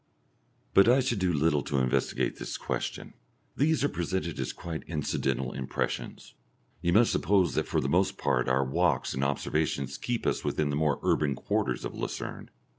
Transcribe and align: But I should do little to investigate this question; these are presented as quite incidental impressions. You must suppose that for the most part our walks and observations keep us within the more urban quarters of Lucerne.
But 0.73 0.89
I 0.89 0.99
should 0.99 1.19
do 1.19 1.31
little 1.31 1.61
to 1.61 1.77
investigate 1.77 2.37
this 2.37 2.57
question; 2.57 3.13
these 3.55 3.83
are 3.83 3.87
presented 3.89 4.39
as 4.39 4.51
quite 4.51 4.81
incidental 4.87 5.51
impressions. 5.53 6.33
You 6.81 6.91
must 6.91 7.11
suppose 7.11 7.53
that 7.53 7.67
for 7.67 7.79
the 7.79 7.87
most 7.87 8.17
part 8.17 8.49
our 8.49 8.65
walks 8.65 9.13
and 9.13 9.23
observations 9.23 9.99
keep 9.99 10.25
us 10.25 10.43
within 10.43 10.71
the 10.71 10.75
more 10.75 10.99
urban 11.03 11.35
quarters 11.35 11.85
of 11.85 11.93
Lucerne. 11.93 12.49